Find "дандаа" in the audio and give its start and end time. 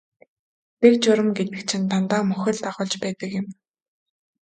1.91-2.21